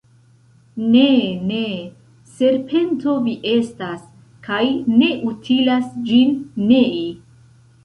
Ne, 0.93 1.01
ne! 1.49 1.59
Serpento 2.37 3.13
vi 3.27 3.37
estas, 3.53 4.09
kaj 4.49 4.65
ne 4.97 5.13
utilas 5.35 5.89
ĝin 6.11 6.35
nei. 6.75 7.01